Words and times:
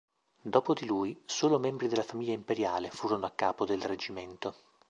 Dopo 0.41 0.73
di 0.73 0.87
lui, 0.87 1.15
solo 1.27 1.59
membri 1.59 1.87
della 1.87 2.01
famiglia 2.01 2.33
imperiale 2.33 2.89
furono 2.89 3.27
a 3.27 3.29
capo 3.29 3.65
del 3.65 3.81
reggimento. 3.83 4.55